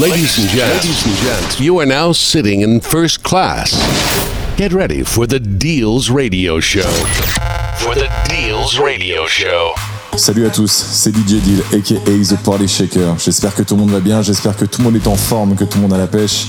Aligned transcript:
Ladies 0.00 0.38
and 0.40 0.48
gents, 0.48 0.84
ladies 0.84 1.06
and 1.06 1.14
gents, 1.18 1.60
you 1.60 1.78
are 1.78 1.86
now 1.86 2.10
sitting 2.10 2.62
in 2.62 2.80
first 2.80 3.22
class. 3.22 3.70
Get 4.56 4.72
ready 4.72 5.04
for 5.04 5.24
the 5.28 5.38
Deals 5.38 6.10
Radio 6.10 6.58
Show. 6.58 6.90
For 7.78 7.94
the 7.94 8.10
Deals 8.28 8.76
Radio 8.80 9.24
Show. 9.28 9.72
Salut 10.16 10.46
à 10.46 10.50
tous, 10.50 10.66
c'est 10.66 11.12
DJ 11.14 11.40
Deal, 11.40 11.62
aka 11.72 12.34
The 12.34 12.42
Party 12.42 12.66
Shaker. 12.66 13.14
J'espère 13.24 13.54
que 13.54 13.62
tout 13.62 13.76
le 13.76 13.82
monde 13.82 13.92
va 13.92 14.00
bien, 14.00 14.20
j'espère 14.20 14.56
que 14.56 14.64
tout 14.64 14.82
le 14.82 14.90
monde 14.90 14.96
est 14.96 15.06
en 15.06 15.14
forme, 15.14 15.54
que 15.54 15.62
tout 15.62 15.78
le 15.78 15.82
monde 15.82 15.92
a 15.92 15.98
la 15.98 16.08
pêche. 16.08 16.46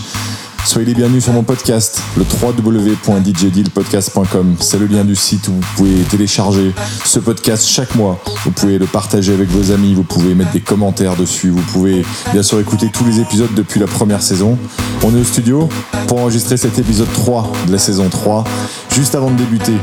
Soyez 0.65 0.87
les 0.87 0.95
bienvenus 0.95 1.23
sur 1.23 1.31
mon 1.31 1.43
podcast, 1.43 2.01
le 2.17 2.23
www.djdealpodcast.com. 2.23 4.55
C'est 4.59 4.79
le 4.79 4.87
lien 4.87 5.05
du 5.05 5.15
site 5.15 5.47
où 5.47 5.51
vous 5.51 5.61
pouvez 5.77 5.93
télécharger 6.09 6.73
ce 7.05 7.19
podcast 7.19 7.67
chaque 7.67 7.93
mois. 7.93 8.19
Vous 8.43 8.49
pouvez 8.49 8.79
le 8.79 8.87
partager 8.87 9.31
avec 9.31 9.47
vos 9.47 9.71
amis, 9.71 9.93
vous 9.93 10.01
pouvez 10.03 10.33
mettre 10.33 10.49
des 10.51 10.61
commentaires 10.61 11.15
dessus, 11.15 11.51
vous 11.51 11.61
pouvez 11.61 12.03
bien 12.33 12.41
sûr 12.41 12.59
écouter 12.59 12.89
tous 12.91 13.05
les 13.05 13.19
épisodes 13.19 13.53
depuis 13.53 13.79
la 13.79 13.85
première 13.85 14.23
saison. 14.23 14.57
On 15.03 15.15
est 15.15 15.21
au 15.21 15.23
studio 15.23 15.69
pour 16.07 16.21
enregistrer 16.21 16.57
cet 16.57 16.79
épisode 16.79 17.13
3 17.13 17.51
de 17.67 17.71
la 17.71 17.77
saison 17.77 18.09
3. 18.09 18.43
Juste 18.91 19.13
avant 19.13 19.29
de 19.29 19.37
débuter, 19.37 19.75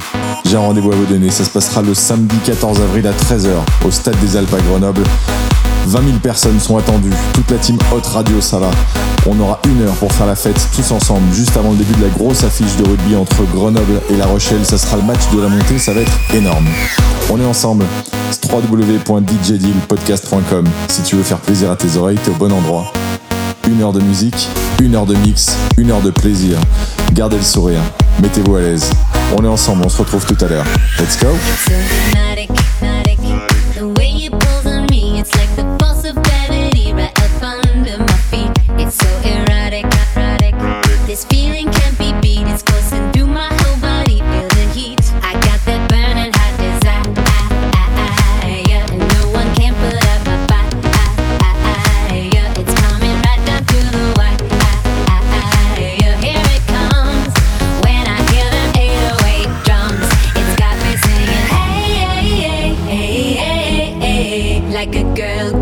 j'ai 0.44 0.56
un 0.56 0.60
rendez-vous 0.60 0.90
à 0.90 0.96
vous 0.96 1.06
donner. 1.06 1.30
Ça 1.30 1.44
se 1.44 1.50
passera 1.50 1.82
le 1.82 1.94
samedi 1.94 2.34
14 2.44 2.80
avril 2.80 3.06
à 3.06 3.12
13h 3.12 3.50
au 3.86 3.92
Stade 3.92 4.18
des 4.20 4.36
Alpes 4.36 4.52
à 4.52 4.58
Grenoble. 4.68 5.04
20 5.86 6.04
000 6.04 6.18
personnes 6.22 6.60
sont 6.60 6.76
attendues, 6.78 7.12
toute 7.34 7.50
la 7.50 7.58
team 7.58 7.76
Hot 7.92 8.00
Radio 8.12 8.40
ça 8.40 8.58
va. 8.58 8.70
On 9.26 9.38
aura 9.38 9.60
une 9.66 9.82
heure 9.82 9.94
pour 9.94 10.12
faire 10.12 10.26
la 10.26 10.34
fête 10.34 10.68
tous 10.74 10.90
ensemble, 10.90 11.32
juste 11.32 11.56
avant 11.56 11.70
le 11.70 11.76
début 11.76 11.94
de 11.94 12.02
la 12.02 12.10
grosse 12.10 12.42
affiche 12.44 12.74
de 12.76 12.84
rugby 12.84 13.14
entre 13.14 13.44
Grenoble 13.54 14.00
et 14.10 14.16
La 14.16 14.26
Rochelle. 14.26 14.64
Ça 14.64 14.78
sera 14.78 14.96
le 14.96 15.02
match 15.02 15.20
de 15.32 15.40
la 15.40 15.48
montée, 15.48 15.78
ça 15.78 15.92
va 15.92 16.00
être 16.00 16.10
énorme. 16.34 16.66
On 17.30 17.40
est 17.40 17.44
ensemble. 17.44 17.84
www.djdealpodcast.com. 18.50 20.66
Si 20.88 21.02
tu 21.02 21.14
veux 21.16 21.22
faire 21.22 21.38
plaisir 21.38 21.70
à 21.70 21.76
tes 21.76 21.96
oreilles, 21.96 22.18
t'es 22.24 22.30
au 22.30 22.34
bon 22.34 22.52
endroit. 22.52 22.92
Une 23.68 23.80
heure 23.80 23.92
de 23.92 24.00
musique, 24.00 24.48
une 24.80 24.96
heure 24.96 25.06
de 25.06 25.14
mix, 25.14 25.56
une 25.76 25.92
heure 25.92 26.00
de 26.00 26.10
plaisir. 26.10 26.58
Gardez 27.12 27.36
le 27.36 27.42
sourire, 27.42 27.82
mettez-vous 28.20 28.56
à 28.56 28.60
l'aise. 28.60 28.90
On 29.36 29.44
est 29.44 29.48
ensemble, 29.48 29.84
on 29.86 29.88
se 29.88 29.98
retrouve 29.98 30.26
tout 30.26 30.44
à 30.44 30.48
l'heure. 30.48 30.66
Let's 30.98 31.16
go! 31.22 31.28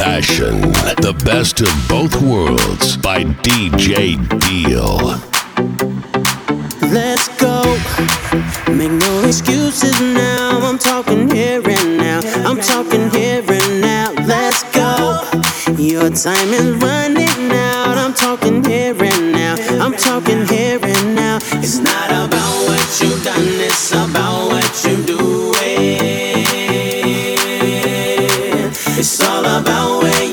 passion. 0.00 0.60
The 1.06 1.14
best 1.24 1.60
of 1.60 1.72
both 1.88 2.14
worlds 2.22 2.96
by 2.96 3.24
DJ 3.44 4.16
Deal. 4.46 4.96
Let's 6.90 7.28
go. 7.36 7.62
Make 8.72 8.92
no 8.92 9.24
excuses 9.26 10.00
now. 10.00 10.58
I'm 10.62 10.78
talking 10.78 11.30
here 11.30 11.62
and 11.64 11.98
now. 11.98 12.20
I'm 12.48 12.60
talking 12.60 13.10
here 13.10 13.44
and 13.46 13.80
now. 13.80 14.12
Let's 14.26 14.62
go. 14.72 15.20
Your 15.76 16.08
time 16.10 16.50
is 16.60 16.70
running 16.82 17.52
out. 17.52 17.96
I'm 17.98 18.14
talking 18.14 18.64
here 18.64 18.96
and 19.02 19.32
now. 19.32 19.54
I'm 19.84 19.92
talking 19.92 20.46
here 20.46 20.80
and 20.82 21.14
now. 21.14 21.36
It's 21.64 21.78
not 21.78 22.08
about 22.10 22.54
what 22.68 23.00
you've 23.00 23.22
done, 23.22 23.48
it's 23.68 23.92
about 23.92 24.48
what 24.50 24.84
you 24.84 24.96
do. 25.04 25.69
About 29.58 30.02
where 30.02 30.29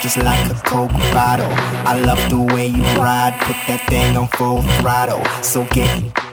just 0.00 0.16
like 0.18 0.50
a 0.50 0.54
Coke 0.54 0.92
bottle. 1.12 1.52
I 1.86 2.00
love 2.00 2.20
the 2.30 2.40
way 2.54 2.66
you 2.66 2.82
ride, 3.00 3.34
put 3.40 3.56
that 3.66 3.84
thing 3.88 4.16
on 4.16 4.28
full 4.28 4.62
throttle. 4.80 5.24
So 5.42 5.64
get 5.72 5.88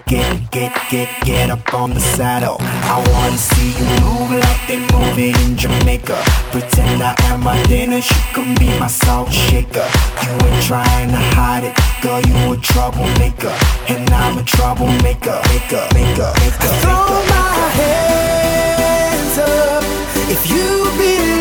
Get, 0.07 0.51
get, 0.51 0.71
get, 0.91 1.09
get 1.25 1.49
up 1.49 1.73
on 1.73 1.89
the 1.95 1.99
saddle. 1.99 2.57
I 2.59 3.03
wanna 3.11 3.37
see 3.39 3.73
you 3.73 3.85
move 4.05 4.37
like 4.37 4.67
they 4.67 4.77
move 4.77 5.17
it 5.17 5.35
in 5.41 5.57
Jamaica. 5.57 6.21
Pretend 6.51 7.01
I 7.01 7.15
am 7.23 7.41
my 7.41 7.61
dinner, 7.63 7.97
you 7.97 8.21
can 8.31 8.53
be 8.59 8.67
my 8.79 8.85
salt 8.85 9.33
shaker. 9.33 9.87
You 10.21 10.29
ain't 10.29 10.63
trying 10.63 11.09
to 11.09 11.17
hide 11.33 11.63
it, 11.63 11.75
girl, 12.03 12.21
you 12.21 12.53
a 12.53 12.57
troublemaker. 12.57 13.53
And 13.89 14.07
I'm 14.11 14.37
a 14.37 14.43
troublemaker, 14.43 15.41
maker, 15.49 15.83
maker, 15.97 16.31
maker. 16.37 16.69
Throw 16.85 17.09
my 17.33 17.65
hands 17.81 19.37
up 19.39 19.83
if 20.29 20.51
you 20.51 20.85
believe 21.01 21.34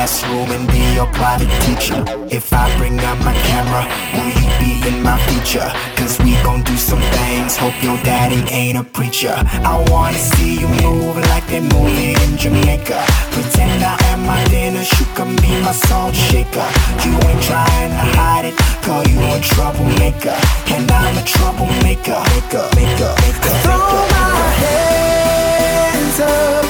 classroom 0.00 0.50
and 0.50 0.66
be 0.68 0.82
your 0.94 1.06
private 1.12 1.52
teacher? 1.66 2.00
If 2.30 2.54
I 2.54 2.64
bring 2.78 2.98
out 3.00 3.18
my 3.18 3.34
camera, 3.48 3.84
will 4.14 4.32
you 4.40 4.48
be 4.62 4.72
in 4.88 5.02
my 5.02 5.18
feature? 5.28 5.68
Cause 5.98 6.18
we 6.24 6.32
gon' 6.42 6.62
do 6.62 6.74
some 6.76 7.02
things, 7.16 7.54
hope 7.58 7.76
your 7.82 7.98
daddy 8.02 8.40
ain't 8.50 8.78
a 8.78 8.84
preacher. 8.98 9.34
I 9.72 9.74
wanna 9.90 10.16
see 10.16 10.52
you 10.62 10.68
move 10.84 11.16
like 11.32 11.46
they 11.52 11.60
move 11.60 11.92
it 12.08 12.16
in 12.24 12.38
Jamaica. 12.38 12.98
Pretend 13.34 13.84
I 13.84 13.96
am 14.12 14.20
my 14.24 14.42
dinner, 14.48 14.84
you 14.96 15.06
can 15.16 15.36
be 15.44 15.52
my 15.66 15.74
salt 15.86 16.14
shaker. 16.14 16.68
You 17.04 17.12
ain't 17.28 17.42
trying 17.50 17.92
to 18.00 18.06
hide 18.16 18.46
it, 18.48 18.56
call 18.86 19.04
you 19.12 19.20
a 19.36 19.38
troublemaker. 19.52 20.36
And 20.74 20.90
I'm 20.90 21.18
a 21.22 21.24
troublemaker, 21.34 22.18
maker, 22.32 22.64
maker, 22.80 23.12
maker, 23.26 23.54
Throw 23.64 23.90
my 24.16 24.48
hands 24.64 26.18
up 26.20 26.64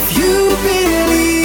if 0.00 0.06
you 0.18 0.34
believe 0.66 1.43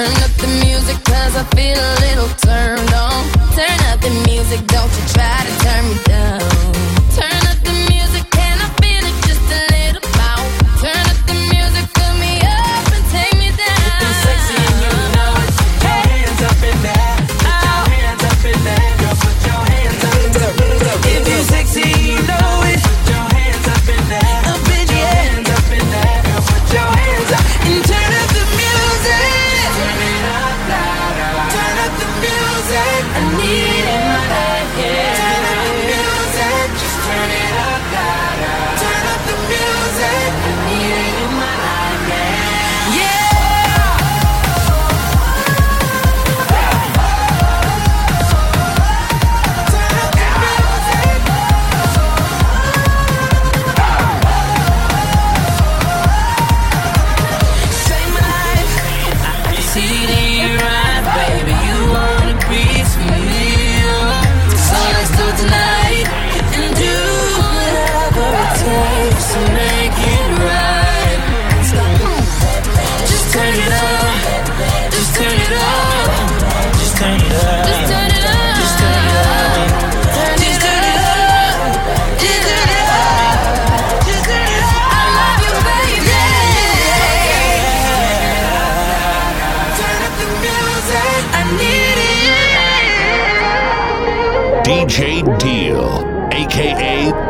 Turn 0.00 0.16
up 0.22 0.32
the 0.40 0.46
music 0.64 0.96
cause 1.04 1.36
I 1.36 1.44
feel 1.52 1.76
a 1.76 1.94
little 2.00 2.30
turned 2.40 2.90
on. 2.94 3.20
Turn 3.52 3.80
up 3.92 4.00
the 4.00 4.08
music, 4.24 4.66
don't 4.66 4.88
you 4.96 5.04
try 5.12 5.44
to 5.44 5.54
turn 5.60 5.84
me 5.90 5.96
down. 6.08 6.40
Turn 7.12 7.49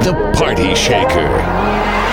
The 0.03 0.15
Party 0.35 0.75
Shaker. 0.75 2.10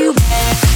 You. 0.00 0.14
I 0.16 0.69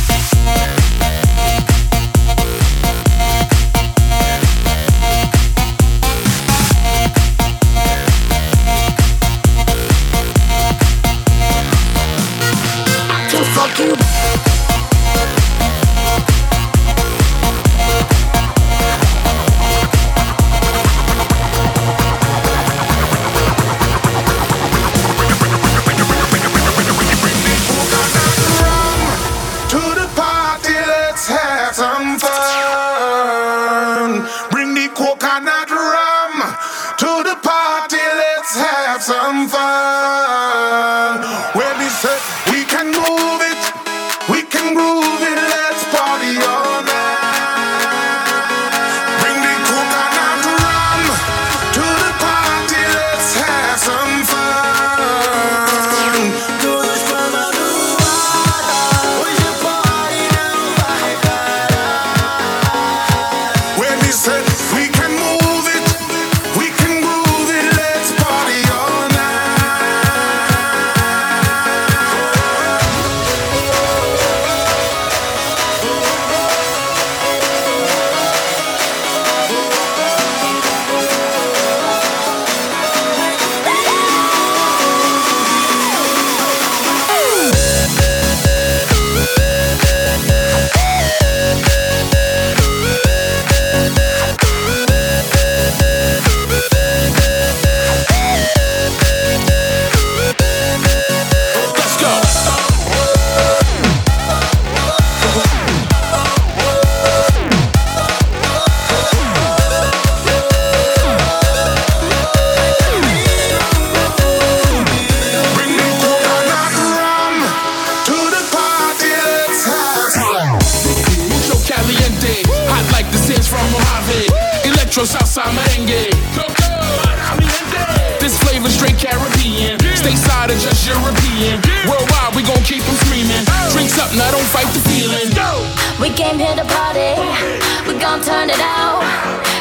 turn 138.25 138.49
it 138.49 138.61
out. 138.61 139.05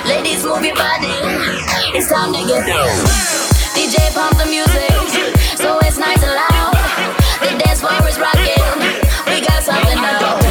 Ladies, 0.08 0.45
move 0.45 0.63
your 0.63 0.76
body. 0.76 1.12
It's 1.91 2.10
time 2.10 2.32
to 2.32 2.39
get 2.47 2.65
down. 2.65 2.88
DJ, 3.76 4.13
pump 4.13 4.38
the 4.38 4.45
music. 4.45 4.89
So 5.60 5.80
it's 5.80 5.97
nice 5.97 6.23
and 6.23 6.32
loud. 6.32 6.73
The 7.41 7.58
dance 7.60 7.82
floor 7.82 8.08
is 8.08 8.17
rocking. 8.17 8.63
We 9.28 9.45
got 9.45 9.63
something 9.63 9.95
now. 9.95 10.42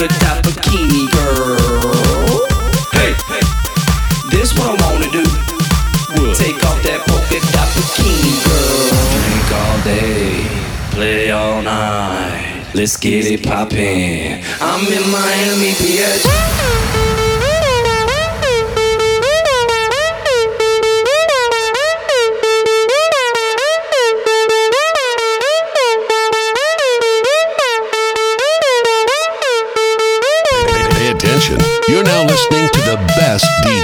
out 0.00 0.46
with 0.46 0.54
bikini 0.54 1.10
girl. 1.10 2.46
Hey, 2.92 3.14
hey. 3.26 3.42
this 4.30 4.54
what 4.56 4.80
I 4.80 4.92
wanna 4.92 5.10
do. 5.10 5.24
What? 6.14 6.36
Take 6.36 6.62
off 6.64 6.80
that 6.84 7.02
polka 7.08 7.40
dot 7.50 7.68
bikini 7.74 8.34
girl. 8.46 8.94
Drink 9.26 9.50
all 9.60 9.78
day, 9.82 10.46
play 10.92 11.30
all 11.32 11.62
night. 11.62 12.64
Let's 12.74 12.96
get 12.96 13.26
it 13.26 13.42
poppin'. 13.42 14.44
I'm 14.60 14.86
in 14.86 15.10
Miami, 15.10 15.72
bitch. 15.72 17.27
Podcast. 33.38 33.77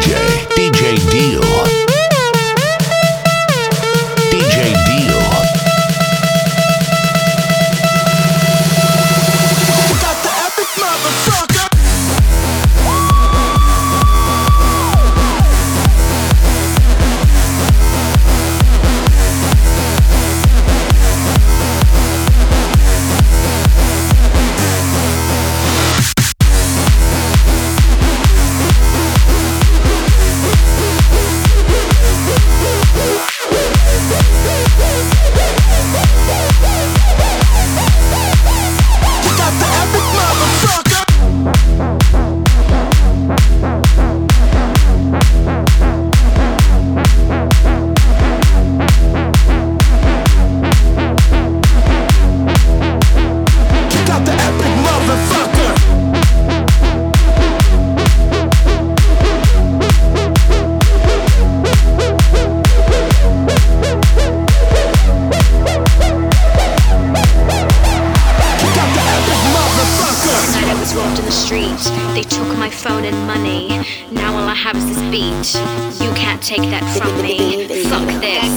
They 72.15 72.23
took 72.23 72.47
my 72.57 72.71
phone 72.71 73.05
and 73.05 73.27
money. 73.27 73.69
Now 74.13 74.37
all 74.37 74.49
I 74.49 74.55
have 74.55 74.77
is 74.77 74.87
this 74.87 75.03
beat. 75.11 75.55
You 76.01 76.13
can't 76.15 76.41
take 76.41 76.63
that 76.71 76.85
from 76.97 77.21
me. 77.21 77.67
Fuck 77.91 78.07
this. 78.21 78.55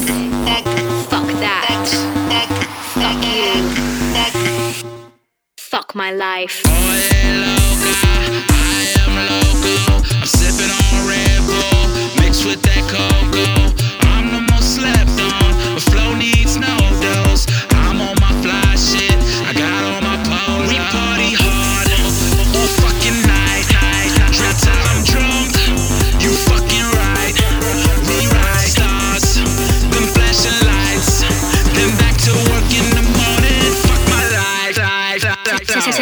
Fuck 1.10 1.28
that. 1.41 1.88
Fuck 2.93 3.24
you. 3.34 3.53
Fuck 5.58 5.95
my 5.95 6.12
life. 6.12 6.62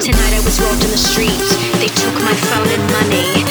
tonight 0.02 0.34
I 0.34 0.42
was 0.44 0.60
robbed 0.60 0.84
in 0.84 0.92
the 0.92 0.98
streets. 0.98 1.56
They 1.80 1.88
took 1.88 2.14
my 2.16 2.34
phone 2.34 2.68
and 2.68 2.92
money. 2.92 3.45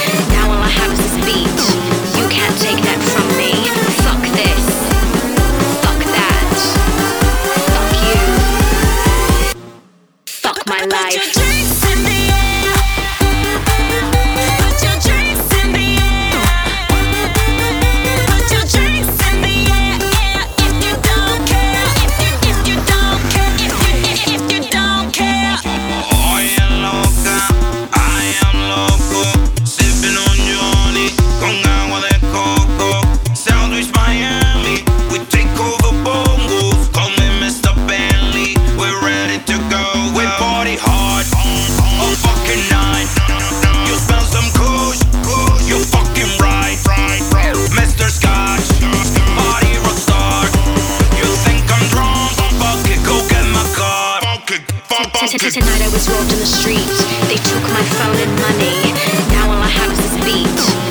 Tonight 54.95 55.83
I 55.83 55.91
was 55.93 56.09
robbed 56.09 56.33
in 56.33 56.39
the 56.39 56.47
street. 56.47 56.87
They 57.27 57.35
took 57.35 57.63
my 57.73 57.83
phone 57.99 58.15
and 58.15 58.31
money. 58.39 58.93
Now 59.35 59.51
all 59.51 59.61
I 59.61 59.67
have 59.67 59.91
is 59.91 59.99
this 59.99 60.25
beat. 60.25 60.84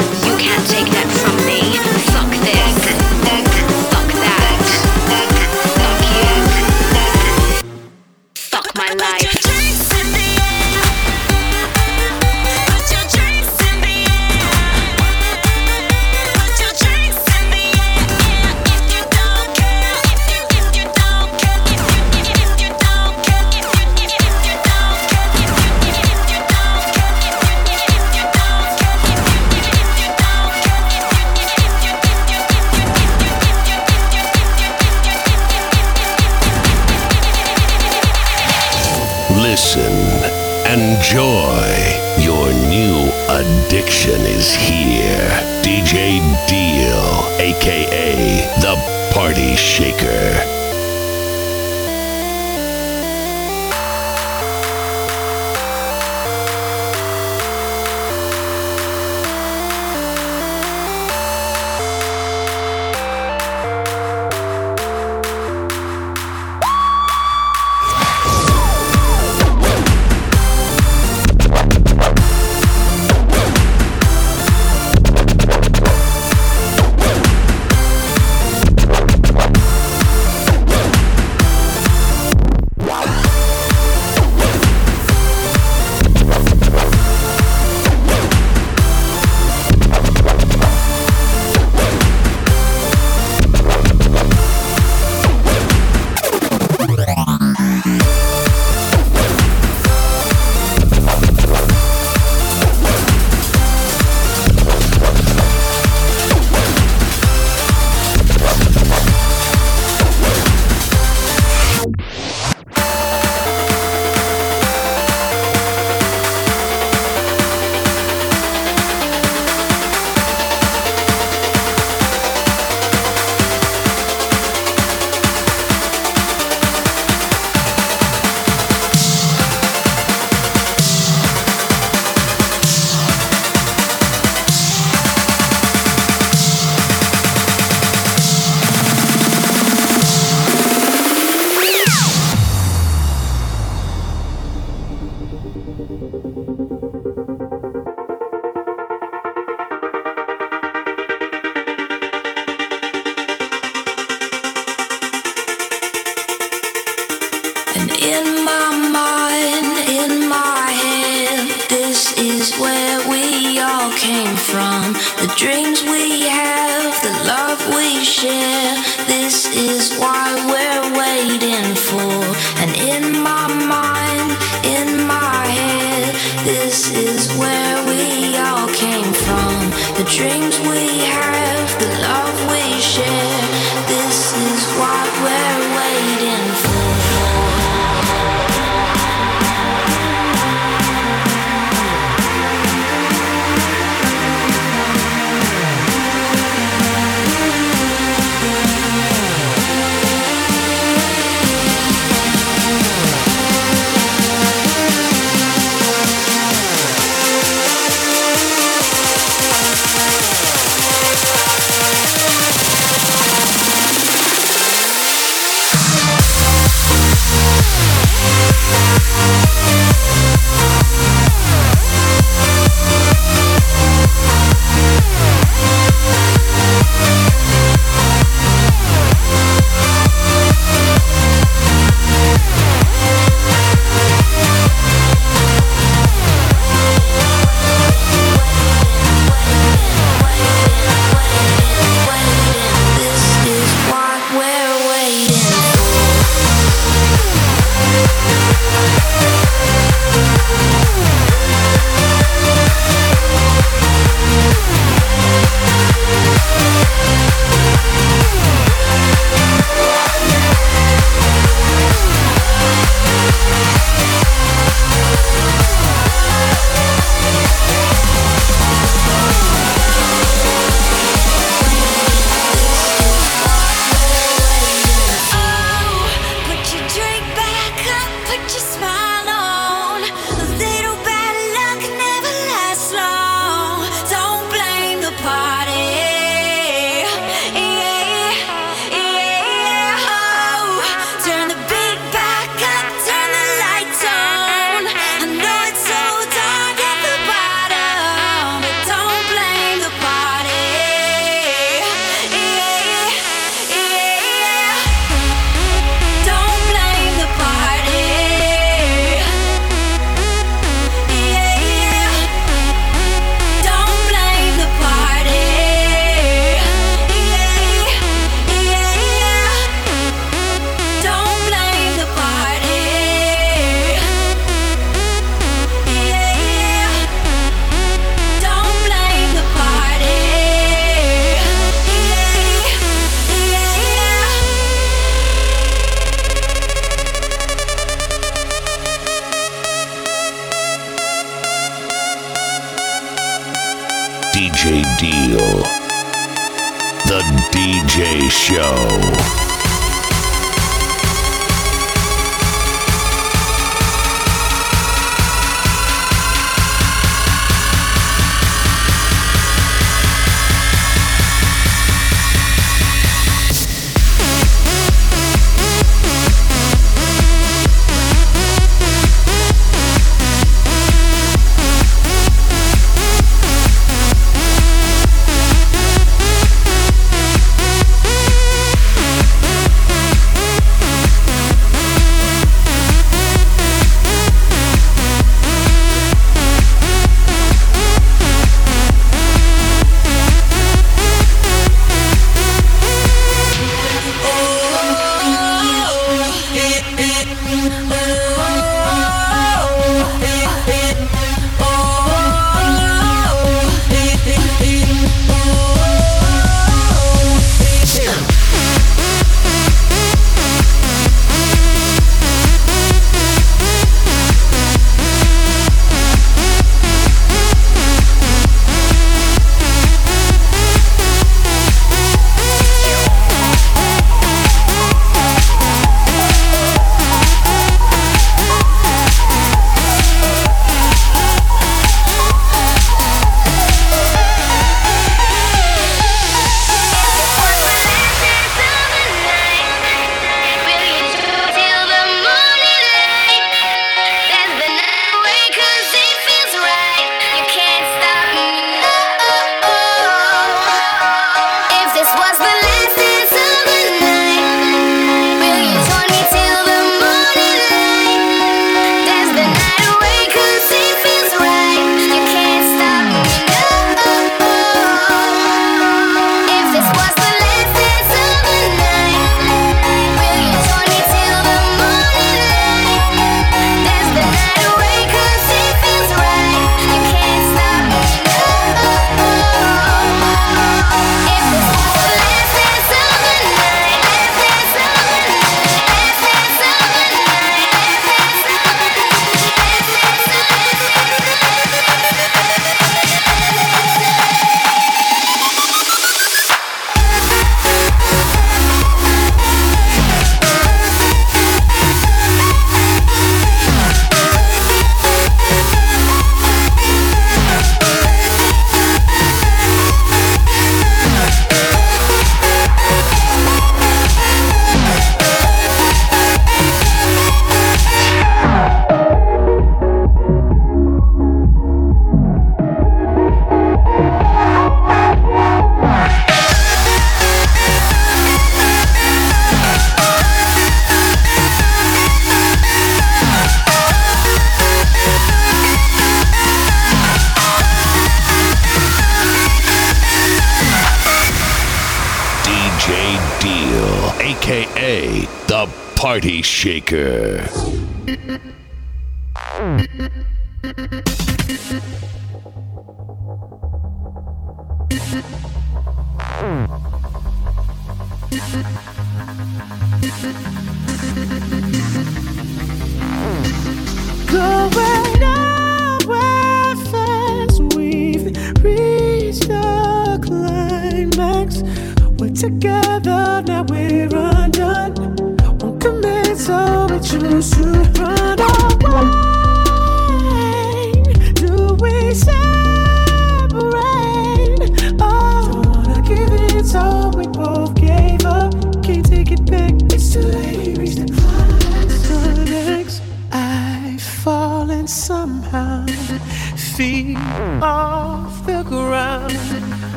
Shaker. 546.93 547.52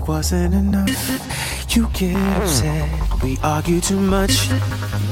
It 0.00 0.08
wasn't 0.08 0.54
enough. 0.54 1.76
You 1.76 1.88
get 1.92 2.16
upset, 2.36 3.22
we 3.22 3.38
argue 3.42 3.80
too 3.80 4.00
much. 4.00 4.48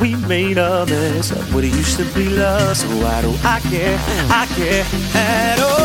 We 0.00 0.16
made 0.16 0.58
a 0.58 0.86
mess 0.86 1.30
of 1.30 1.54
what 1.54 1.64
it 1.64 1.72
used 1.72 1.98
to 1.98 2.04
be 2.14 2.28
love. 2.28 2.76
So 2.76 2.88
why 3.02 3.22
do 3.22 3.30
I 3.44 3.60
care? 3.60 3.98
I 4.30 4.46
care 4.56 4.84
at 5.14 5.60
all. 5.60 5.77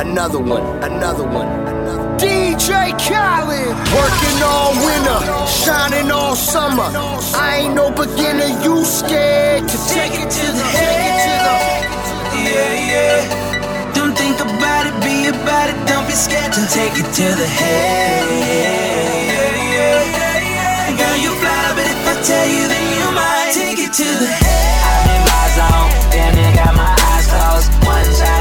Another 0.00 0.38
one, 0.38 0.64
another 0.82 1.24
one, 1.24 1.46
another 1.68 2.16
DJ 2.16 2.96
Khaled, 2.96 3.76
working 3.92 4.38
all 4.42 4.72
winter, 4.80 5.20
shining 5.46 6.10
all 6.10 6.34
summer. 6.34 6.88
I 7.36 7.64
ain't 7.64 7.74
no 7.74 7.90
beginner, 7.90 8.48
you 8.64 8.82
scared 8.82 9.68
to 9.68 9.76
take 9.92 10.14
it 10.16 10.30
to 10.30 10.46
the 10.56 10.64
head. 10.72 11.84
Yeah, 12.32 12.72
yeah. 12.88 13.92
Don't 13.92 14.16
think 14.16 14.40
about 14.40 14.86
it, 14.88 14.96
be 15.04 15.28
about 15.28 15.68
it. 15.68 15.76
Don't 15.86 16.06
be 16.06 16.16
scared 16.16 16.54
to 16.54 16.64
take 16.72 16.96
it 16.96 17.04
to 17.20 17.26
the 17.36 17.46
head. 17.46 18.24
Yeah, 18.40 19.20
yeah, 19.36 19.76
yeah. 19.76 20.96
Girl, 20.96 21.16
you 21.20 21.32
fly, 21.44 21.76
but 21.76 21.84
if 21.84 22.08
I 22.08 22.14
tell 22.24 22.48
you, 22.48 22.64
then 22.72 22.86
you 22.96 23.06
might 23.12 23.52
take 23.52 23.78
it 23.78 23.92
to 23.92 24.08
the 24.16 24.32
head. 24.32 24.80
I'm 24.80 25.12
in 25.12 25.22
my 25.28 25.44
zone, 25.60 25.92
damn 26.08 26.32
near 26.40 26.52
got 26.56 26.72
my 26.72 26.88
eyes 26.88 27.26
closed. 27.28 27.68
One 27.84 28.08
shot, 28.16 28.39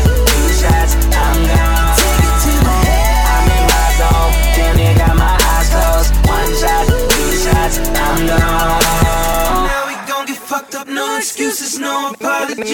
no 11.79 12.11
apologies. 12.11 12.71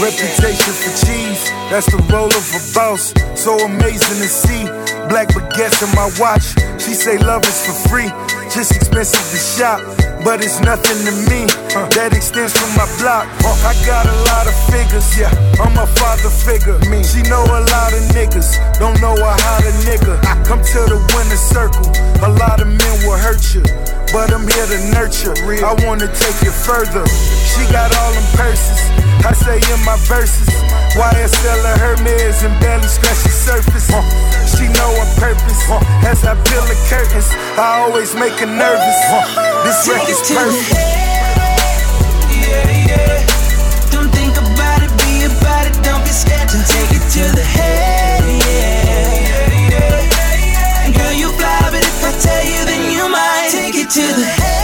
Reputation 0.00 0.72
for 0.72 0.92
cheese, 1.04 1.42
that's 1.70 1.86
the 1.90 1.98
role 2.10 2.30
of 2.30 2.46
a 2.54 2.62
boss. 2.74 3.12
So 3.34 3.58
amazing 3.58 4.22
to 4.22 4.28
see. 4.30 4.64
Black 5.10 5.28
baguettes 5.28 5.82
in 5.82 5.90
my 5.94 6.10
watch. 6.18 6.54
She 6.80 6.94
say 6.94 7.18
love 7.18 7.42
is 7.44 7.58
for 7.66 7.88
free, 7.88 8.10
just 8.54 8.74
expensive 8.74 9.22
to 9.30 9.38
shop. 9.38 9.80
But 10.24 10.42
it's 10.42 10.58
nothing 10.58 10.98
to 11.06 11.14
me. 11.30 11.46
That 11.94 12.10
extends 12.10 12.50
from 12.50 12.74
my 12.74 12.86
block. 12.98 13.30
I 13.62 13.74
got 13.86 14.10
a 14.10 14.16
lot 14.26 14.50
of 14.50 14.56
figures, 14.66 15.06
yeah. 15.14 15.30
I'm 15.62 15.78
a 15.78 15.86
father 15.86 16.30
figure. 16.30 16.78
Me, 16.90 17.04
she 17.06 17.22
know 17.30 17.46
a 17.46 17.62
lot 17.62 17.94
of 17.94 18.02
niggas. 18.10 18.58
Don't 18.82 18.98
know 19.00 19.14
a 19.14 19.30
how 19.38 19.58
to 19.62 19.72
nigga. 19.86 20.18
Come 20.42 20.62
to 20.62 20.80
the 20.90 20.98
winner 21.14 21.38
circle. 21.38 21.86
A 22.26 22.30
lot 22.42 22.58
of 22.58 22.66
men 22.66 22.94
will 23.06 23.18
hurt 23.18 23.54
you, 23.54 23.62
but 24.10 24.34
I'm 24.34 24.42
here 24.50 24.66
to 24.66 24.78
nurture. 24.90 25.34
I 25.62 25.78
wanna 25.86 26.10
take 26.10 26.42
you 26.42 26.50
further. 26.50 27.06
She 27.56 27.64
got 27.72 27.88
all 27.96 28.12
them 28.12 28.28
purses. 28.36 28.78
I 29.24 29.32
say 29.32 29.56
in 29.56 29.80
my 29.82 29.96
verses, 30.04 30.46
Why 30.94 31.10
YSL 31.16 31.64
of 31.72 31.80
Hermes 31.80 32.44
and 32.44 32.52
barely 32.60 32.86
scratch 32.86 33.24
the 33.24 33.32
surface. 33.32 33.88
She 34.52 34.68
know 34.68 34.90
her 35.00 35.10
purpose. 35.18 35.64
As 36.04 36.22
I 36.24 36.36
peel 36.46 36.62
the 36.68 36.76
curtains, 36.86 37.26
I 37.56 37.82
always 37.82 38.14
make 38.14 38.38
her 38.38 38.46
nervous. 38.46 39.00
This 39.64 39.88
Take 39.88 40.04
it 40.04 40.14
record's 40.14 40.30
perfect. 40.30 40.70
Yeah, 42.28 42.86
yeah. 42.86 43.26
Don't 43.90 44.12
think 44.12 44.36
about 44.36 44.84
it, 44.84 44.92
be 45.02 45.24
about 45.24 45.66
it. 45.66 45.74
Don't 45.82 46.04
be 46.04 46.12
scared 46.12 46.48
to 46.52 46.60
take 46.60 46.92
it 46.92 47.04
to 47.16 47.24
the 47.34 47.42
head. 47.42 48.20
Yeah, 48.46 49.74
yeah. 49.74 50.92
Girl, 50.92 51.12
you 51.16 51.32
fly, 51.34 51.72
but 51.72 51.82
if 51.82 52.04
I 52.04 52.12
tell 52.20 52.44
you, 52.44 52.60
then 52.68 52.92
you 52.92 53.08
might 53.08 53.48
take 53.50 53.74
it 53.74 53.90
to 53.90 54.04
the 54.14 54.24
head. 54.24 54.55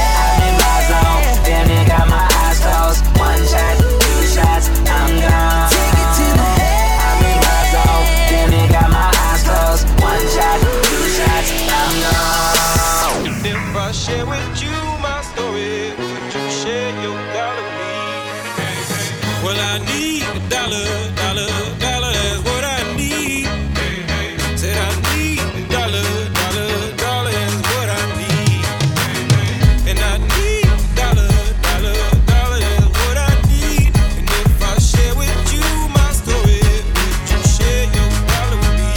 Well, 19.42 19.58
I 19.58 19.78
need 19.90 20.22
a 20.22 20.38
dollar, 20.48 20.86
dollar, 21.16 21.50
dollar. 21.80 22.14
What 22.46 22.62
I 22.62 22.94
need. 22.94 23.48
Said 24.56 24.78
I 24.78 24.94
need 25.10 25.40
a 25.42 25.66
dollar, 25.68 26.06
dollar, 26.30 26.70
dollar. 26.94 27.34
What 27.74 27.88
I 27.90 28.02
need. 28.22 28.62
And 29.90 29.98
I 29.98 30.18
need 30.38 30.62
a 30.62 30.78
dollar, 30.94 31.26
dollar, 31.58 31.98
dollar. 32.30 32.62
What 33.02 33.18
I 33.18 33.34
need. 33.50 33.90
And 34.14 34.30
if 34.30 34.62
I 34.62 34.78
share 34.78 35.14
with 35.16 35.52
you 35.52 35.66
my 35.90 36.12
story, 36.12 36.62
would 36.94 37.26
you 37.26 37.42
share 37.42 37.90
your 37.90 38.10
dollar 38.30 38.58
with 38.62 38.78
me? 38.78 38.94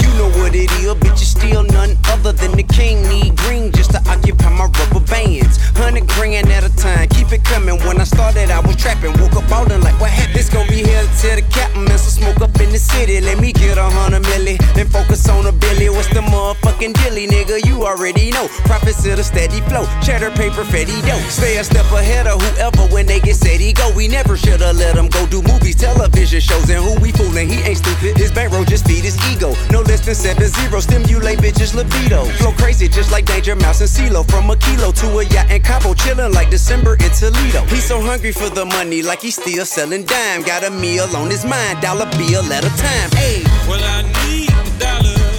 You 0.00 0.08
know 0.16 0.30
what 0.40 0.54
it 0.54 0.72
is, 0.80 0.94
bitch. 0.94 1.20
Still 1.20 1.66
other 2.08 2.32
than 2.32 2.52
the 2.52 2.62
king. 2.62 3.02
Need 3.10 3.36
green 3.36 3.72
just 3.72 3.90
to 3.90 4.00
occupy 4.08 4.48
my 4.48 4.64
rubber 4.64 5.04
bands. 5.04 5.58
Hundred 5.76 6.06
grand 6.08 6.48
at 6.48 6.64
a 6.64 6.74
time 6.76 7.11
happened. 7.40 7.86
When 7.86 8.00
I 8.00 8.04
started, 8.04 8.50
I 8.50 8.60
was 8.60 8.76
trapping. 8.76 9.12
Woke 9.20 9.36
up 9.36 9.48
ballin' 9.48 9.80
like, 9.80 9.98
what 10.00 10.10
happened? 10.10 10.34
This 10.34 10.48
gon' 10.48 10.66
be 10.68 10.82
here 10.84 11.02
till 11.20 11.36
the 11.36 11.42
captain, 11.50 11.84
man. 11.84 11.98
So 11.98 12.10
smoke 12.10 12.40
up 12.40 12.60
in 12.60 12.70
the 12.70 12.78
city. 12.78 13.20
Let 13.20 13.38
me 13.38 13.52
get 13.52 13.78
a 13.78 13.84
hundred 13.84 14.22
milli. 14.24 14.58
Then 14.74 14.88
focus 14.88 15.28
on 15.28 15.46
a 15.46 15.52
billy. 15.52 15.88
What's 15.88 16.08
the 16.08 16.20
motherfucking 16.20 16.94
dilly, 16.94 17.26
nigga? 17.26 17.64
You 17.66 17.86
already 17.86 18.30
know. 18.30 18.48
Profits 18.64 19.02
to 19.04 19.16
the 19.16 19.24
steady 19.24 19.60
flow. 19.68 19.86
Cheddar 20.02 20.30
paper, 20.32 20.64
fetty 20.64 21.00
dough. 21.06 21.20
Stay 21.28 21.56
a 21.58 21.64
step 21.64 21.86
ahead 21.92 22.26
of 22.26 22.40
whoever 22.42 22.82
when 22.92 23.06
they 23.06 23.20
get 23.20 23.36
set, 23.36 23.60
he 23.60 23.72
go. 23.72 23.90
We 23.96 24.08
never 24.08 24.36
shoulda 24.36 24.72
let 24.72 24.96
him 24.96 25.08
go 25.08 25.26
do 25.26 25.42
movies, 25.42 25.76
television 25.76 26.40
shows, 26.40 26.68
and 26.68 26.82
who 26.84 27.00
we 27.00 27.12
foolin'? 27.12 27.48
He 27.48 27.60
ain't 27.62 27.78
stupid. 27.78 28.16
His 28.16 28.32
bankroll 28.32 28.64
just 28.64 28.86
feed 28.86 29.04
his 29.04 29.16
ego. 29.32 29.54
No 29.70 29.80
less 29.80 30.04
than 30.04 30.14
seven 30.14 30.48
zero. 30.48 30.80
Stimulate 30.80 31.38
bitches 31.38 31.74
libido. 31.74 32.24
Flow 32.40 32.52
crazy 32.52 32.88
just 32.88 33.10
like 33.10 33.24
Danger 33.26 33.56
Mouse 33.56 33.80
and 33.80 33.90
CeeLo. 33.90 34.28
From 34.28 34.50
a 34.50 34.56
kilo 34.56 34.92
to 34.92 35.18
a 35.18 35.24
yacht 35.24 35.46
and 35.50 35.62
Cabo, 35.62 35.94
chillin' 35.94 36.32
like 36.34 36.50
December 36.50 36.94
in 36.94 37.10
Toledo. 37.22 37.62
He's 37.66 37.84
so 37.84 38.00
hungry 38.00 38.32
for 38.32 38.48
the 38.48 38.64
money, 38.64 39.00
like 39.00 39.20
he's 39.22 39.36
still 39.36 39.64
selling 39.64 40.02
dime. 40.02 40.42
Got 40.42 40.64
a 40.64 40.70
meal 40.70 41.06
on 41.14 41.30
his 41.30 41.44
mind, 41.44 41.80
dollar 41.80 42.10
bill 42.18 42.42
at 42.52 42.64
a 42.64 42.72
time. 42.74 43.10
Ayy. 43.10 43.46
Well, 43.68 43.78
I 43.78 44.02
need 44.26 44.50
dollar, 44.80 45.14
dollar, 45.14 45.31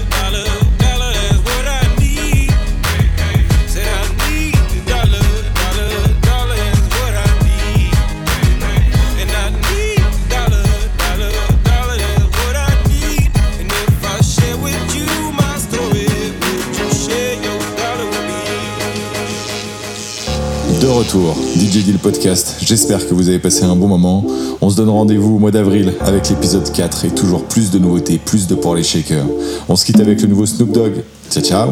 De 20.84 20.90
retour, 20.90 21.34
DJ 21.56 21.86
Deal 21.86 21.98
Podcast. 21.98 22.58
J'espère 22.62 23.08
que 23.08 23.14
vous 23.14 23.30
avez 23.30 23.40
passé 23.40 23.64
un 23.64 23.74
bon 23.74 23.88
moment. 23.88 24.26
On 24.60 24.70
se 24.70 24.76
donne 24.76 24.90
rendez-vous 24.90 25.38
au 25.38 25.40
mois 25.40 25.50
d'avril 25.50 25.94
avec 26.02 26.28
l'épisode 26.28 26.70
4 26.70 27.06
et 27.06 27.10
toujours 27.12 27.46
plus 27.46 27.72
de 27.72 27.80
nouveautés, 27.80 28.18
plus 28.18 28.48
de 28.48 28.56
pour 28.56 28.76
les 28.76 28.84
shakers. 28.84 29.26
On 29.70 29.78
se 29.78 29.86
quitte 29.86 30.02
avec 30.02 30.22
le 30.22 30.28
nouveau 30.28 30.46
Snoop 30.46 30.74
Dogg. 30.74 30.92
Ciao 31.32 31.42
ciao. 31.42 31.72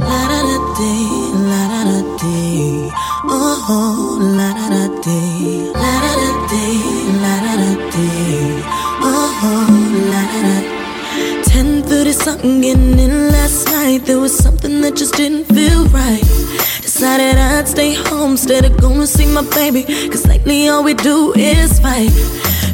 Decided 17.01 17.35
I'd 17.35 17.67
stay 17.67 17.95
home 17.95 18.33
instead 18.33 18.63
of 18.63 18.79
going 18.79 18.99
to 18.99 19.07
see 19.07 19.25
my 19.25 19.41
baby. 19.55 19.81
Cause 20.11 20.27
lately 20.27 20.67
all 20.67 20.83
we 20.83 20.93
do 20.93 21.33
is 21.33 21.79
fight. 21.79 22.13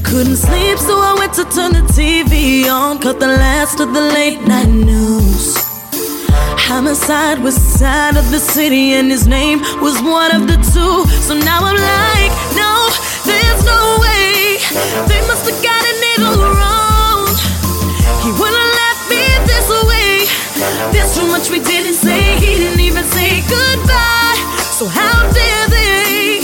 Couldn't 0.04 0.36
sleep, 0.36 0.78
so 0.80 1.00
I 1.00 1.16
went 1.18 1.32
to 1.36 1.46
turn 1.46 1.72
the 1.72 1.88
TV 1.96 2.68
on. 2.68 3.00
Caught 3.00 3.22
the 3.22 3.28
last 3.28 3.80
of 3.80 3.94
the 3.94 4.02
late 4.02 4.42
night 4.46 4.68
news. 4.68 5.56
Homicide 6.68 7.40
was 7.40 7.56
side 7.56 8.18
of 8.18 8.30
the 8.30 8.40
city, 8.40 8.96
and 9.00 9.10
his 9.10 9.28
name 9.28 9.60
was 9.80 9.96
one 10.02 10.36
of 10.36 10.42
the 10.46 10.60
two. 10.76 11.08
So 11.24 11.34
now 11.34 11.64
I'm 11.64 11.80
like, 11.80 12.34
no, 12.52 12.74
there's 13.24 13.64
no 13.64 13.80
way. 14.04 14.60
They 15.08 15.22
must 15.24 15.48
have 15.48 15.64
gotten 15.64 15.98
it 16.12 16.20
all 16.28 16.52
wrong. 16.52 17.32
He 18.28 18.32
wouldn't 18.36 18.67
There's 20.92 21.16
too 21.16 21.28
much 21.28 21.50
we 21.50 21.60
didn't 21.60 21.94
say. 21.96 22.38
He 22.40 22.56
didn't 22.56 22.80
even 22.80 23.04
say 23.04 23.42
goodbye. 23.42 24.36
So 24.78 24.86
how 24.88 25.24
dare 25.32 25.68
they 25.70 26.40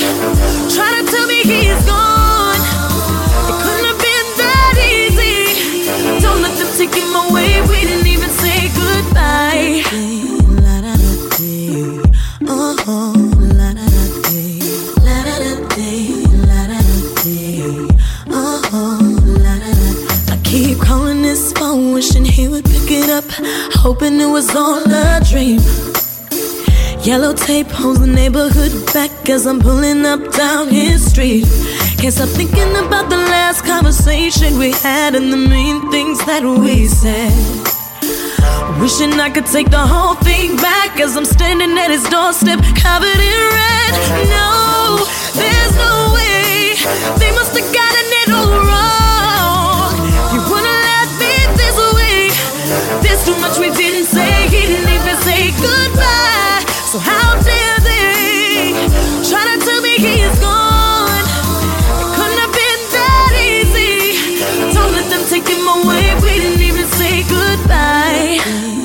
try 0.76 0.89
to 1.00 1.04
tell 1.12 1.28
me 1.28 1.41
he's 1.44 1.80
gone? 1.86 2.62
It 3.50 3.56
couldn't 3.64 3.86
have 3.91 4.02
been 4.10 4.28
that 4.41 4.76
easy. 4.94 6.22
Don't 6.22 6.41
let 6.41 6.58
them 6.58 6.70
take 6.78 6.94
him 6.96 7.14
away. 7.16 7.62
We 7.68 7.82
didn't 7.88 8.08
even 8.08 8.30
say 8.30 8.70
goodbye. 8.74 10.12
Up, 23.14 23.26
hoping 23.84 24.20
it 24.20 24.26
was 24.26 24.55
all 24.55 24.82
a 24.82 25.22
dream. 25.30 25.59
Yellow 27.03 27.34
tape 27.34 27.68
holds 27.68 27.99
the 27.99 28.07
neighborhood 28.07 28.74
back 28.93 29.30
as 29.30 29.45
I'm 29.45 29.59
pulling 29.59 30.03
up 30.05 30.22
down 30.34 30.70
his 30.70 31.11
street. 31.11 31.45
Can't 31.99 32.14
stop 32.14 32.30
thinking 32.30 32.72
about 32.86 33.09
the 33.11 33.22
last 33.34 33.66
conversation 33.66 34.57
we 34.57 34.72
had 34.72 35.14
and 35.14 35.32
the 35.32 35.38
mean 35.38 35.91
things 35.91 36.18
that 36.26 36.43
we 36.43 36.88
said. 36.88 37.34
Wishing 38.82 39.14
I 39.20 39.30
could 39.30 39.45
take 39.45 39.70
the 39.70 39.86
whole 39.93 40.16
thing 40.16 40.55
back 40.57 40.99
as 40.99 41.16
I'm 41.16 41.26
standing 41.26 41.78
at 41.78 41.91
his 41.91 42.05
doorstep, 42.09 42.59
covered 42.82 43.22
in 43.32 43.41
red. 43.59 43.93
No, 44.38 45.05
there's 45.38 45.76
no 45.86 45.93
way. 46.18 46.74
They 47.22 47.32
must 47.38 47.53
have 47.59 47.70
gotten 47.80 48.07
it 48.22 48.30
all 48.34 48.49
wrong. 48.68 49.03
Too 53.26 53.38
much 53.39 53.57
we 53.57 53.69
didn't 53.71 54.05
say. 54.05 54.32
He 54.49 54.61
didn't 54.67 54.89
even 54.89 55.15
say 55.24 55.51
goodbye. 55.51 56.63
So 56.91 56.99
how 56.99 57.39
dare 57.41 57.80
they 57.80 58.74
try 59.30 59.43
to 59.51 59.65
tell 59.65 59.82
me 59.82 59.95
he's 59.95 60.39
gone? 60.39 61.24
It 61.24 62.15
couldn't 62.15 62.39
have 62.43 62.53
been 62.61 62.82
that 62.97 63.32
easy. 63.49 64.43
Don't 64.76 64.91
let 64.91 65.09
them 65.09 65.24
take 65.30 65.47
him 65.47 65.65
away. 65.67 66.15
We 66.21 66.39
didn't 66.39 66.61
even 66.61 66.86
say 66.99 67.24
goodbye. 67.24 68.82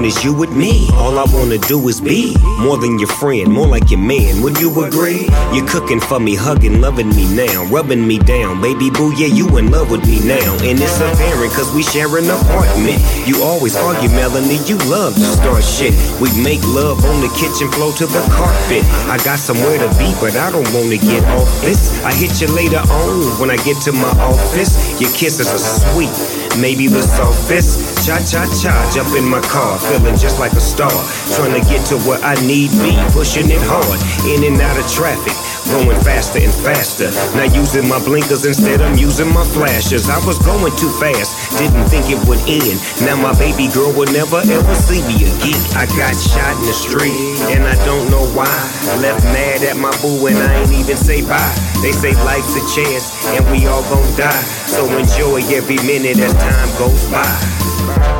All 0.00 0.06
is 0.06 0.24
you 0.24 0.32
with 0.32 0.56
me. 0.56 0.88
All 0.94 1.18
I 1.18 1.26
wanna 1.28 1.58
do 1.58 1.76
is 1.88 2.00
be 2.00 2.34
more 2.58 2.78
than 2.78 2.98
your 2.98 3.12
friend, 3.20 3.52
more 3.52 3.68
like 3.68 3.90
your 3.90 4.00
man. 4.00 4.40
Would 4.40 4.58
you 4.58 4.72
agree? 4.82 5.28
You're 5.52 5.68
cooking 5.68 6.00
for 6.00 6.18
me, 6.18 6.34
hugging, 6.34 6.80
loving 6.80 7.10
me 7.10 7.28
now, 7.36 7.66
rubbing 7.66 8.06
me 8.06 8.18
down. 8.18 8.62
Baby 8.62 8.88
boo, 8.88 9.12
yeah, 9.12 9.26
you 9.26 9.58
in 9.58 9.70
love 9.70 9.90
with 9.90 10.06
me 10.06 10.20
now. 10.24 10.56
And 10.64 10.80
it's 10.80 10.96
apparent 11.00 11.52
cause 11.52 11.70
we 11.74 11.82
share 11.82 12.08
an 12.16 12.30
apartment. 12.30 12.96
You 13.28 13.42
always 13.42 13.76
argue, 13.76 14.08
Melanie, 14.08 14.64
you 14.64 14.78
love 14.88 15.16
to 15.16 15.28
start 15.36 15.62
shit. 15.62 15.92
We 16.18 16.32
make 16.42 16.64
love 16.64 17.04
on 17.04 17.20
the 17.20 17.28
kitchen 17.36 17.68
floor 17.68 17.92
to 18.00 18.06
the 18.06 18.24
carpet. 18.32 18.80
I 19.12 19.20
got 19.22 19.38
somewhere 19.38 19.76
to 19.76 19.88
be, 20.00 20.16
but 20.16 20.34
I 20.34 20.50
don't 20.50 20.64
wanna 20.72 20.96
get 20.96 21.22
off 21.36 21.52
this. 21.60 22.02
I 22.08 22.14
hit 22.14 22.40
you 22.40 22.48
later 22.56 22.80
on 22.88 23.36
when 23.38 23.50
I 23.50 23.56
get 23.68 23.76
to 23.84 23.92
my 23.92 24.08
office. 24.16 24.80
Your 24.98 25.12
kisses 25.12 25.52
are 25.52 25.60
sweet, 25.60 26.16
maybe 26.58 26.86
the 26.88 27.02
softest. 27.02 28.06
Cha 28.06 28.18
cha 28.24 28.46
cha, 28.62 28.72
jump 28.94 29.14
in 29.16 29.24
my 29.28 29.40
car, 29.42 29.78
feeling 29.78 30.16
just 30.16 30.40
like 30.40 30.52
a 30.52 30.60
star. 30.60 30.90
Trying 31.36 31.54
to 31.60 31.62
get 31.68 31.84
to 31.86 31.98
where 32.08 32.18
I 32.22 32.34
need 32.46 32.70
be, 32.82 32.96
pushing 33.12 33.50
it 33.50 33.62
hard, 33.62 34.00
in 34.26 34.42
and 34.44 34.60
out 34.60 34.78
of 34.78 34.86
traffic. 34.90 35.36
Going 35.70 36.00
faster 36.02 36.40
and 36.42 36.52
faster. 36.52 37.10
Now 37.38 37.46
using 37.46 37.86
my 37.86 38.02
blinkers 38.02 38.44
instead, 38.44 38.82
I'm 38.82 38.98
using 38.98 39.32
my 39.32 39.44
flashers. 39.44 40.10
I 40.10 40.18
was 40.26 40.38
going 40.42 40.74
too 40.76 40.90
fast, 40.98 41.58
didn't 41.58 41.86
think 41.86 42.10
it 42.10 42.18
would 42.26 42.42
end. 42.50 42.82
Now 43.06 43.14
my 43.14 43.30
baby 43.38 43.70
girl 43.70 43.94
will 43.94 44.10
never 44.10 44.42
ever 44.42 44.74
see 44.74 44.98
me 45.06 45.22
again. 45.22 45.62
I 45.78 45.86
got 45.94 46.18
shot 46.18 46.58
in 46.58 46.66
the 46.66 46.74
street, 46.74 47.14
and 47.54 47.62
I 47.62 47.78
don't 47.86 48.10
know 48.10 48.26
why. 48.34 48.50
Left 48.98 49.22
mad 49.30 49.62
at 49.62 49.76
my 49.76 49.94
boo, 50.02 50.26
and 50.26 50.38
I 50.38 50.62
ain't 50.62 50.72
even 50.72 50.96
say 50.96 51.22
bye. 51.22 51.54
They 51.82 51.92
say 51.92 52.14
life's 52.26 52.58
a 52.58 52.64
chance, 52.74 53.14
and 53.38 53.46
we 53.50 53.66
all 53.66 53.82
gon' 53.86 54.10
die. 54.16 54.42
So 54.66 54.90
enjoy 54.98 55.46
every 55.54 55.78
minute 55.86 56.18
as 56.18 56.34
time 56.34 56.68
goes 56.78 57.08
by. 57.10 58.19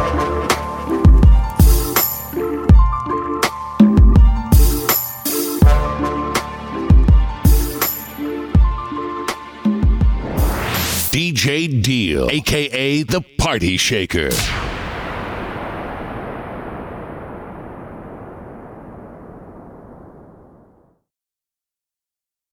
DJ 11.50 11.82
Deal, 11.82 12.30
aka 12.30 13.02
the 13.02 13.20
Party 13.36 13.76
Shaker. 13.76 14.30